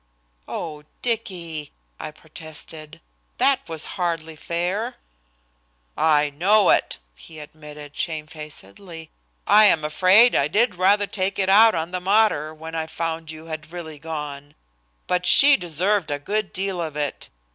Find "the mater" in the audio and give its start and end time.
11.91-12.51